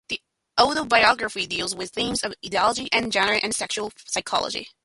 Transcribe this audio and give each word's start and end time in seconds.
The 0.09 0.19
autobiography 0.59 1.45
deals 1.45 1.75
with 1.75 1.91
themes 1.91 2.23
of 2.23 2.33
ideology 2.43 2.89
and 2.91 3.11
gender 3.11 3.39
and 3.43 3.53
sexual 3.53 3.91
psychology. 4.07 4.69